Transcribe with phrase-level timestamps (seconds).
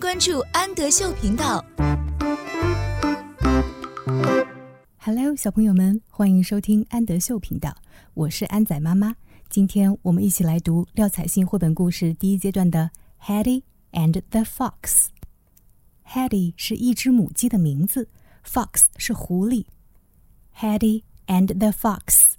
[0.00, 1.62] 关注安德秀频道。
[4.96, 7.76] Hello，小朋友们，欢迎收听安德秀频道，
[8.14, 9.14] 我是安仔妈妈。
[9.50, 12.90] 今天我们一起来读廖彩杏绘本故事第一阶段的
[13.26, 14.72] 《Hetty and the Fox》。
[16.08, 18.08] Hetty 是一只母鸡的名字
[18.42, 19.66] ，Fox 是狐狸。
[20.56, 22.32] Hetty and the Fox，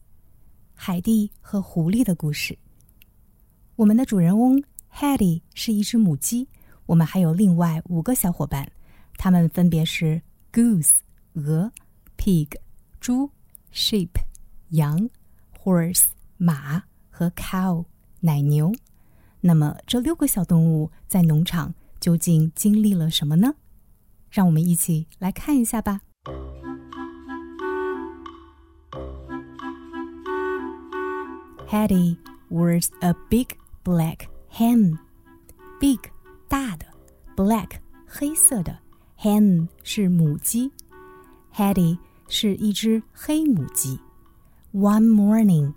[0.73, 2.57] 海蒂和狐狸的故事。
[3.75, 6.48] 我们的主人翁 Hetty 是一只母鸡，
[6.87, 8.70] 我们还有另外五个小伙伴，
[9.16, 10.97] 他们分别是 Goose
[11.34, 11.73] 鹅。
[12.19, 12.48] pig
[12.98, 13.30] 猪，
[13.73, 14.09] sheep
[14.70, 15.09] 羊，
[15.62, 16.06] horse
[16.38, 17.84] 马和 cow
[18.20, 18.73] 奶牛。
[19.43, 23.55] 那么这六个小动物在农场究竟经历了什么呢？
[24.29, 26.01] 让我们一起来看一下吧。
[31.69, 32.16] Hetty
[32.48, 33.48] was a big
[33.84, 34.98] black hen.
[35.79, 36.01] Big
[36.51, 36.87] 大的，
[37.37, 37.70] black
[38.06, 38.79] 黑色的，
[39.19, 40.70] hen 是母鸡。
[41.55, 43.98] Hetty 是一只黑母鸡。
[44.72, 45.72] One morning，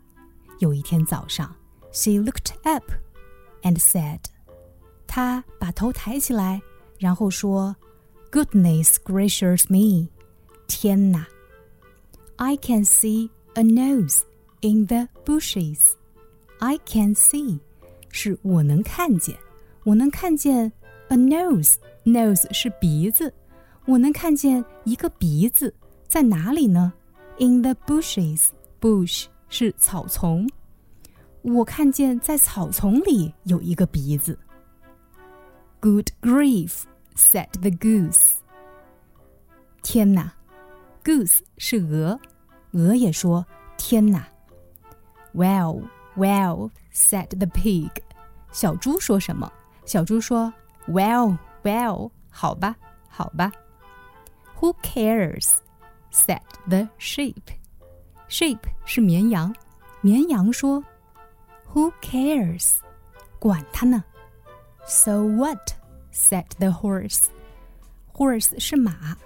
[0.60, 1.56] 有一天早上，
[1.92, 2.84] she looked up
[3.62, 4.20] and said，
[5.08, 6.62] 她把头抬起来，
[6.98, 7.76] 然后说，
[8.32, 10.10] Goodness gracious me，
[10.68, 11.26] 天哪！
[12.36, 14.22] I can see a nose
[14.62, 17.60] in the bushes。I can see，
[18.10, 19.38] 是我能看见，
[19.84, 20.72] 我能看见
[21.10, 23.34] a nose，nose 是鼻子，
[23.86, 25.74] 我能看见一个鼻子。
[26.08, 26.94] 在哪里呢？
[27.40, 28.50] In the bushes.
[28.82, 30.50] Bush 是草丛。
[31.42, 34.38] 我看见在草丛里有一个鼻子。
[35.80, 36.84] Good grief!
[37.16, 38.34] said the goose.
[39.82, 40.34] 天哪！
[41.04, 42.20] Goose 是鹅，
[42.72, 43.46] 鹅也说
[43.78, 44.28] 天哪。
[45.34, 45.84] Well,
[46.18, 47.92] well, said the pig.
[48.52, 49.52] 小猪说什么？
[49.86, 52.76] 小猪说：“Well, well，好吧，
[53.10, 53.52] 好吧。”
[54.60, 55.52] Who cares?
[56.12, 57.42] said the sheep.
[58.30, 59.56] Sheep 是绵羊，
[60.02, 60.84] 绵羊说：“
[61.74, 62.76] Who cares？
[63.40, 64.04] 管他呢。”
[64.86, 65.74] So what?
[66.12, 67.26] said the horse.
[68.14, 69.18] Horse 是马，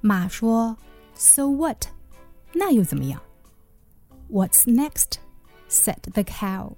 [0.00, 0.76] 马说：“
[1.14, 1.86] So what？
[2.54, 3.20] 那又怎么样？”
[4.30, 5.18] What's next?
[5.68, 6.76] said the cow.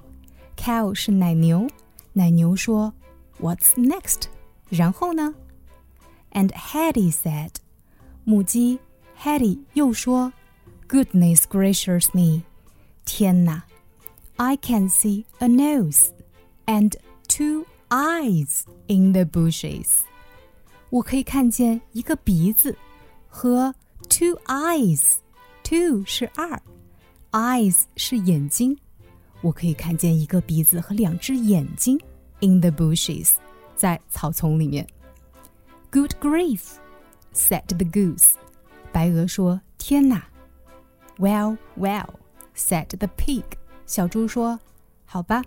[0.57, 1.69] Cow 是奶牛，
[2.13, 2.93] 奶牛说
[3.41, 4.25] ：“What's next？”
[4.69, 5.35] 然后呢？
[6.33, 7.55] And Hetty said，
[8.25, 8.79] 母鸡
[9.19, 10.33] Hetty 又说：“
[10.89, 12.43] Goodness gracious me，
[13.05, 13.63] 天哪！
[14.37, 16.09] I can see a nose
[16.67, 16.95] and
[17.29, 19.99] two eyes in the bushes。
[20.91, 22.77] 我可以看见一个鼻子
[23.29, 23.75] 和
[24.09, 26.61] two eyes。two 是二，
[27.33, 28.79] eyes 是眼睛。
[29.41, 32.01] 我可以看见一个鼻子和两只眼睛
[32.45, 33.33] in the bushes，
[33.77, 34.87] 在草丛里面。
[35.91, 38.35] Good grief，said the goose。
[38.93, 40.23] 白鹅说：“天哪！”
[41.19, 42.15] Well, well,
[42.55, 43.45] said the pig.
[43.87, 44.59] 小猪说：“
[45.05, 45.43] 好吧。”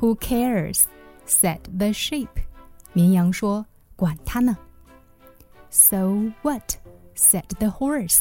[0.00, 0.84] Who cares?
[1.26, 2.28] said the sheep.
[2.92, 3.66] 绵羊说：“
[3.96, 4.56] 管他呢。”
[5.70, 6.76] So what?
[7.14, 8.20] said the horse.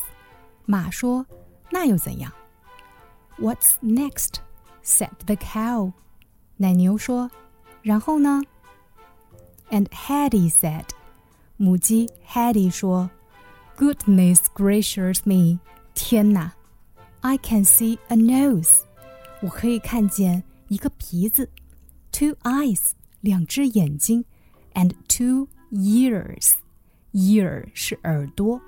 [0.65, 1.25] 马说：“
[1.71, 2.31] 那又怎样？”
[3.37, 4.41] What's next?
[4.83, 5.93] said the cow.
[6.57, 7.31] 奶牛说：“
[7.85, 8.43] 然后呢？”
[9.69, 10.85] And Hetty said.
[11.57, 13.09] 母鸡 Hetty 说。
[13.77, 15.59] Goodness gracious me！
[15.95, 16.51] 天哪！
[17.21, 18.81] I can see a nose，
[19.41, 21.47] 我可以看见一个鼻子；
[22.11, 24.23] two eyes，两只眼睛；
[24.75, 28.61] and two ears，ear 是耳朵，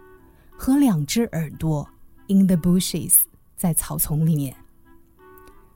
[0.58, 1.88] 和两只耳朵。
[2.28, 3.19] In the bushes，
[3.56, 4.56] 在草丛里面。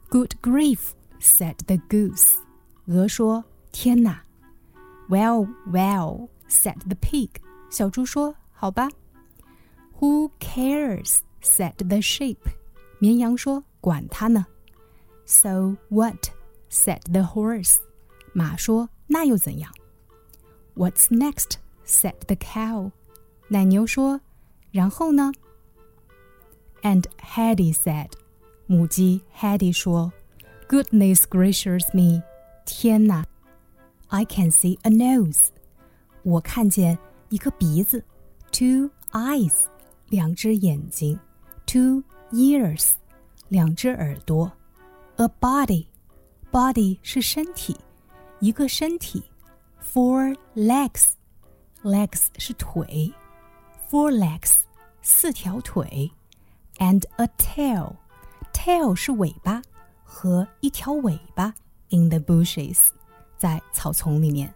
[0.09, 2.25] Good grief！said the goose，
[2.87, 4.21] 鹅说：“天哪！”
[5.09, 7.29] Well, well, said the pig，
[7.69, 8.89] 小猪说：“好吧。”
[9.99, 11.19] Who cares?
[11.41, 12.37] said the sheep.
[12.99, 14.45] 绵羊说：“管他呢。”
[15.25, 16.29] So what?
[16.69, 17.77] said the horse.
[18.33, 19.71] 马说：“那又怎样？”
[20.75, 21.57] What's next?
[21.85, 22.91] said the cow.
[23.49, 24.21] 奶牛说：“
[24.71, 25.31] 然后呢？”
[26.83, 28.11] And Hetty said.
[28.67, 30.11] 母鸡 Hetty 说：“
[30.67, 32.21] Goodness gracious me!
[32.65, 33.25] 天哪！
[34.07, 35.47] I can see a nose.
[36.23, 36.97] 我看见
[37.29, 38.03] 一个鼻子，
[38.51, 39.67] two eyes。”
[40.09, 41.19] 两只眼睛，
[41.65, 42.01] two
[42.31, 42.91] ears，
[43.49, 44.49] 两只耳朵，
[45.17, 47.75] a body，body 是身体，
[48.39, 49.21] 一个身体，
[49.83, 53.13] four legs，legs 是腿，
[53.89, 54.59] four legs
[55.01, 56.09] 四条腿，
[56.77, 59.61] and a tail，tail 是尾巴
[60.05, 61.53] 和一条尾巴
[61.91, 62.79] ，in the bushes
[63.37, 64.53] 在草丛里面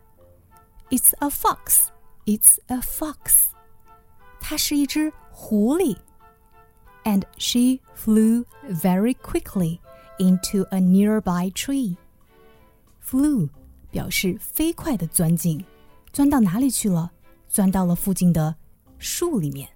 [0.89, 1.87] It's a fox.
[2.25, 3.49] It's a fox.
[4.39, 5.97] 它是一只狐狸。
[7.03, 9.79] And she flew very quickly
[10.19, 11.95] into a nearby tree.
[13.03, 13.49] Flew
[13.89, 15.65] 表示飞快的钻进，
[16.13, 17.11] 钻到哪里去了？
[17.47, 18.55] 钻到了附近的
[18.97, 19.67] 树里面。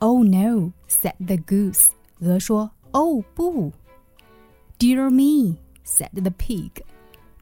[0.00, 0.72] Oh no!
[0.88, 1.86] said the goose.
[2.20, 3.72] 鹅说：“哦不。”
[4.78, 5.56] Dear me!
[5.88, 6.82] said the pig.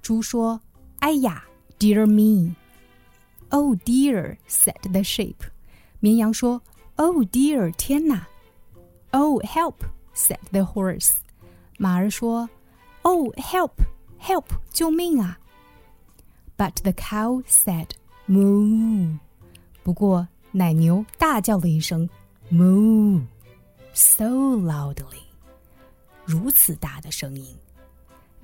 [0.02, 1.44] 猪说：“哎呀，
[1.78, 2.54] Dear me!
[3.50, 4.38] Oh dear!
[4.46, 5.36] said the sheep.
[6.00, 6.62] 绵羊说：“
[6.96, 7.72] Oh dear!
[7.72, 8.26] 天哪！”
[9.12, 9.84] Oh help!
[10.14, 11.12] said the horse.
[11.78, 12.48] 马儿说：“
[13.02, 13.72] Oh help!
[14.20, 14.46] Help!
[14.70, 15.38] 救命啊！”
[16.56, 17.90] But the cow said,
[18.28, 19.18] "Moo."
[19.82, 22.08] 不过奶牛大叫了一声
[22.50, 23.22] "Moo"
[23.92, 25.22] so loudly，
[26.24, 27.56] 如此大的声音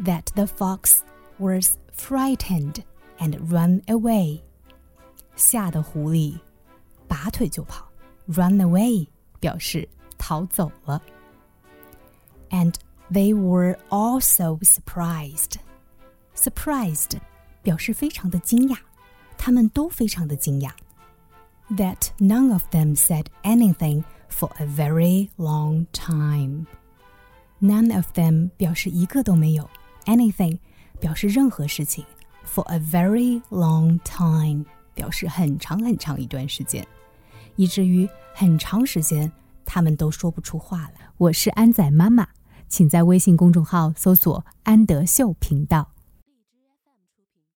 [0.02, 1.00] ，that the fox
[1.38, 2.82] was frightened
[3.18, 4.40] and ran away，
[5.36, 6.38] 吓得狐狸
[7.06, 7.88] 拔腿就跑，
[8.28, 9.08] run away
[9.40, 11.02] 表示逃走了。
[12.50, 12.74] And
[13.10, 15.56] they were also surprised.
[16.34, 17.18] Surprised
[17.62, 18.78] 表示非常的惊讶，
[19.36, 20.70] 他们都非常的惊讶。
[21.70, 26.66] That none of them said anything for a very long time.
[27.60, 29.68] None of them 表示一个都没有
[30.05, 30.57] ，anything
[30.99, 32.05] 表示任何事情
[32.45, 36.85] ，for a very long time 表示很长很长一段时间，
[37.55, 39.31] 以至于很长时间
[39.65, 40.93] 他们都说不出话来。
[41.17, 42.27] 我是安仔妈妈，
[42.67, 45.89] 请在微信公众号搜索“安德秀频道”。